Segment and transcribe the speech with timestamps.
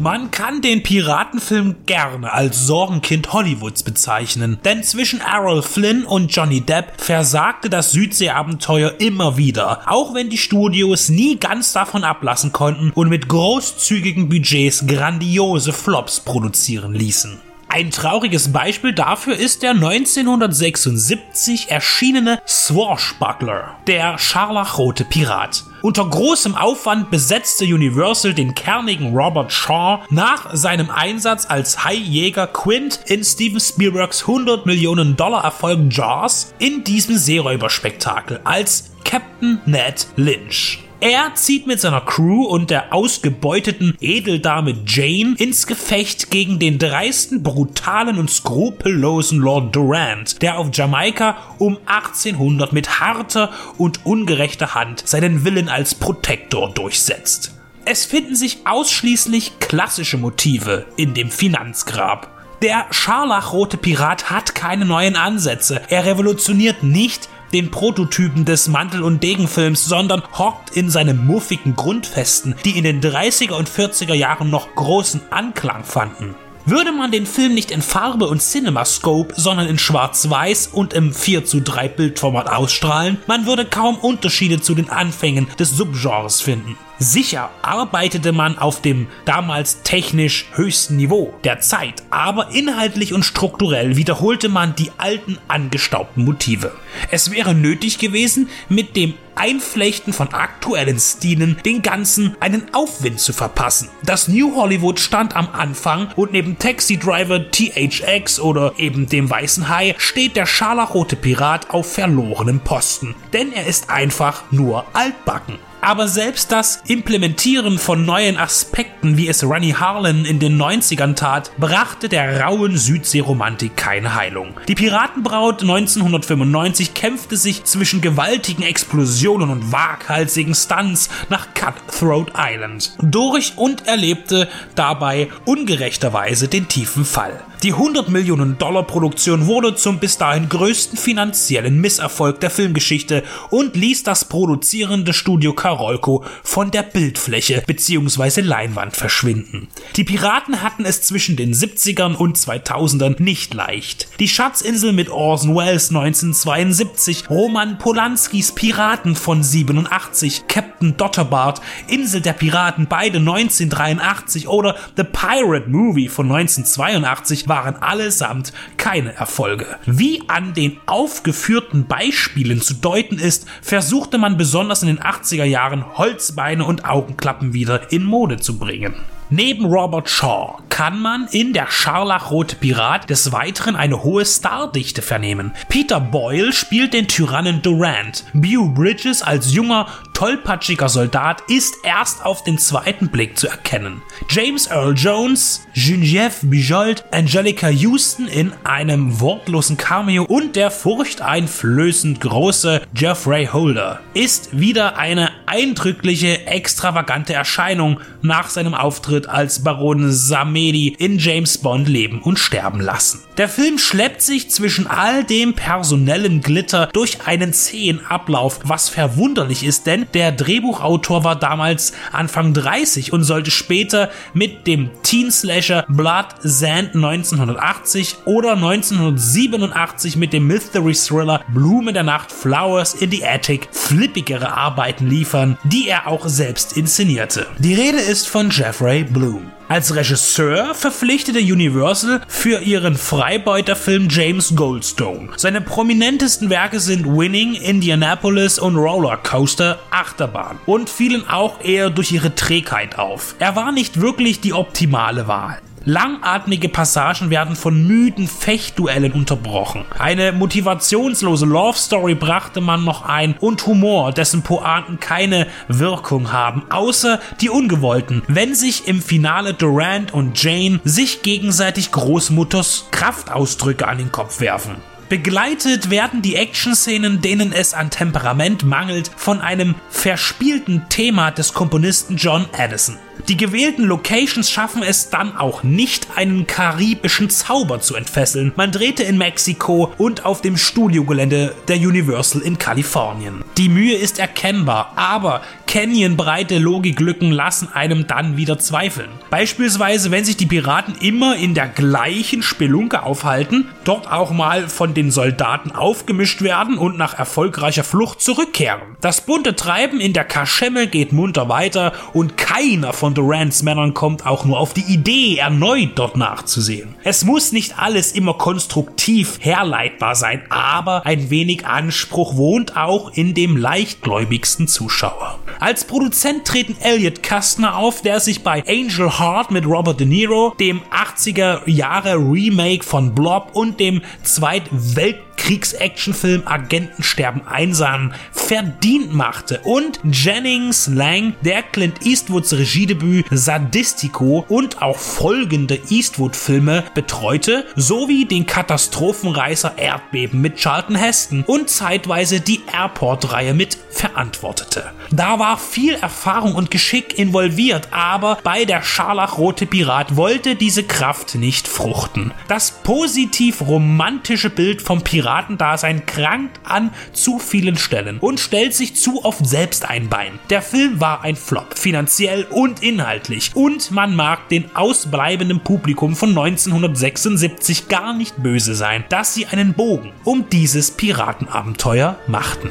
[0.00, 6.62] Man kann den Piratenfilm gerne als Sorgenkind Hollywoods bezeichnen, denn zwischen Errol Flynn und Johnny
[6.62, 12.92] Depp versagte das Südseeabenteuer immer wieder, auch wenn die Studios nie ganz davon ablassen konnten
[12.94, 17.49] und mit großzügigen Budgets grandiose Flops produzieren ließen.
[17.72, 25.62] Ein trauriges Beispiel dafür ist der 1976 erschienene Swashbuckler, der scharlachrote Pirat.
[25.80, 32.98] Unter großem Aufwand besetzte Universal den kernigen Robert Shaw nach seinem Einsatz als Haijäger Quint
[33.06, 40.89] in Steven Spielbergs 100 Millionen Dollar Erfolg Jaws in diesem Seeräuberspektakel als Captain Ned Lynch.
[41.02, 47.42] Er zieht mit seiner Crew und der ausgebeuteten Edeldame Jane ins Gefecht gegen den dreisten,
[47.42, 55.02] brutalen und skrupellosen Lord Durant, der auf Jamaika um 1800 mit harter und ungerechter Hand
[55.08, 57.54] seinen Willen als Protektor durchsetzt.
[57.86, 62.28] Es finden sich ausschließlich klassische Motive in dem Finanzgrab.
[62.60, 65.80] Der scharlachrote Pirat hat keine neuen Ansätze.
[65.88, 72.54] Er revolutioniert nicht, den Prototypen des Mantel- und Degenfilms, sondern hockt in seinen muffigen Grundfesten,
[72.64, 76.34] die in den 30er und 40er Jahren noch großen Anklang fanden.
[76.66, 81.44] Würde man den Film nicht in Farbe und CinemaScope, sondern in Schwarz-Weiß und im 4
[81.44, 86.76] zu 3 Bildformat ausstrahlen, man würde kaum Unterschiede zu den Anfängen des Subgenres finden.
[87.02, 93.96] Sicher arbeitete man auf dem damals technisch höchsten Niveau der Zeit, aber inhaltlich und strukturell
[93.96, 96.72] wiederholte man die alten angestaubten Motive.
[97.10, 103.32] Es wäre nötig gewesen, mit dem Einflechten von aktuellen Stilen den Ganzen einen Aufwind zu
[103.32, 103.88] verpassen.
[104.02, 109.70] Das New Hollywood stand am Anfang und neben Taxi Driver, THX oder eben dem Weißen
[109.70, 113.14] Hai steht der scharlachrote Pirat auf verlorenem Posten.
[113.32, 115.58] Denn er ist einfach nur altbacken.
[115.80, 121.50] Aber selbst das Implementieren von neuen Aspekten, wie es Ronnie Harlan in den 90ern tat,
[121.58, 124.54] brachte der rauen Südseeromantik keine Heilung.
[124.68, 133.54] Die Piratenbraut 1995 kämpfte sich zwischen gewaltigen Explosionen und waghalsigen Stunts nach Cutthroat Island durch
[133.56, 137.40] und erlebte dabei ungerechterweise den tiefen Fall.
[137.62, 143.76] Die 100 Millionen Dollar Produktion wurde zum bis dahin größten finanziellen Misserfolg der Filmgeschichte und
[143.76, 148.40] ließ das produzierende Studio Karolko von der Bildfläche bzw.
[148.40, 149.68] Leinwand verschwinden.
[149.96, 154.08] Die Piraten hatten es zwischen den 70ern und 2000ern nicht leicht.
[154.20, 162.32] Die Schatzinsel mit Orson Welles 1972, Roman Polanskis Piraten von 87, Captain Dotterbart, Insel der
[162.32, 169.66] Piraten beide 1983 oder The Pirate Movie von 1982 waren allesamt keine Erfolge.
[169.84, 175.98] Wie an den aufgeführten Beispielen zu deuten ist, versuchte man besonders in den 80er Jahren
[175.98, 178.94] Holzbeine und Augenklappen wieder in Mode zu bringen.
[179.32, 185.52] Neben Robert Shaw kann man in der Scharlachrote Pirat des Weiteren eine hohe Stardichte vernehmen.
[185.68, 188.24] Peter Boyle spielt den Tyrannen Durant.
[188.32, 194.02] Bew Bridges als junger, tollpatschiger Soldat ist erst auf den zweiten Blick zu erkennen.
[194.30, 202.82] James Earl Jones, Genevieve Bijolt, Angelica Houston in einem wortlosen Cameo und der furchteinflößend große
[202.96, 211.18] Jeffrey Holder ist wieder eine eindrückliche, extravagante Erscheinung nach seinem Auftritt als Baron Samedi in
[211.18, 213.24] James Bond leben und sterben lassen.
[213.36, 219.64] Der Film schleppt sich zwischen all dem personellen Glitter durch einen zähen Ablauf, was verwunderlich
[219.64, 225.84] ist, denn der Drehbuchautor war damals Anfang 30 und sollte später mit dem Teen Slasher
[225.88, 233.24] Blood Sand 1980 oder 1987 mit dem Mystery Thriller Blume der Nacht Flowers in the
[233.24, 237.46] Attic flippigere Arbeiten liefern, die er auch selbst inszenierte.
[237.58, 239.50] Die Rede ist von Jeffrey Bloom.
[239.68, 245.28] Als Regisseur verpflichtete Universal für ihren Freibeuterfilm James Goldstone.
[245.36, 252.34] Seine prominentesten Werke sind Winning, Indianapolis und Rollercoaster Achterbahn und fielen auch eher durch ihre
[252.34, 253.36] Trägheit auf.
[253.38, 255.60] Er war nicht wirklich die optimale Wahl.
[255.84, 259.86] Langatmige Passagen werden von müden Fechtduellen unterbrochen.
[259.98, 266.64] Eine motivationslose Love Story brachte man noch ein und Humor, dessen Pointen keine Wirkung haben,
[266.70, 273.98] außer die ungewollten, wenn sich im Finale Durant und Jane sich gegenseitig Großmutters Kraftausdrücke an
[273.98, 274.76] den Kopf werfen.
[275.08, 282.16] Begleitet werden die Action-Szenen, denen es an Temperament mangelt, von einem verspielten Thema des Komponisten
[282.16, 282.96] John Addison.
[283.28, 288.52] Die gewählten Locations schaffen es dann auch nicht, einen karibischen Zauber zu entfesseln.
[288.56, 293.44] Man drehte in Mexiko und auf dem Studiogelände der Universal in Kalifornien.
[293.56, 299.08] Die Mühe ist erkennbar, aber Canyon-breite Logiklücken lassen einem dann wieder zweifeln.
[299.30, 304.94] Beispielsweise, wenn sich die Piraten immer in der gleichen Spelunke aufhalten, dort auch mal von
[304.94, 308.96] den Soldaten aufgemischt werden und nach erfolgreicher Flucht zurückkehren.
[309.00, 314.26] Das bunte Treiben in der Kaschemme geht munter weiter und keiner von Durants Männern kommt
[314.26, 316.94] auch nur auf die Idee, erneut dort nachzusehen.
[317.04, 323.34] Es muss nicht alles immer konstruktiv herleitbar sein, aber ein wenig Anspruch wohnt auch in
[323.34, 325.38] dem leichtgläubigsten Zuschauer.
[325.58, 330.54] Als Produzent treten Elliot Kastner auf, der sich bei Angel Heart mit Robert De Niro,
[330.58, 339.58] dem 80er Jahre Remake von Blob und dem Zweitweltkrieg Kriegs-Actionfilm Agenten sterben einsam verdient machte
[339.64, 348.46] und Jennings Lang, der Clint Eastwoods Regiedebüt Sadistico und auch folgende Eastwood-Filme betreute, sowie den
[348.46, 354.92] Katastrophenreißer Erdbeben mit Charlton Heston und zeitweise die Airport-Reihe mit verantwortete.
[355.10, 361.34] Da war viel Erfahrung und Geschick involviert, aber bei der Scharlachrote Pirat wollte diese Kraft
[361.34, 362.32] nicht fruchten.
[362.46, 365.02] Das positiv romantische Bild vom
[365.40, 370.38] Piratendasein krankt an zu vielen Stellen und stellt sich zu oft selbst ein Bein.
[370.50, 376.30] Der Film war ein Flop, finanziell und inhaltlich, und man mag den ausbleibenden Publikum von
[376.30, 382.70] 1976 gar nicht böse sein, dass sie einen Bogen um dieses Piratenabenteuer machten.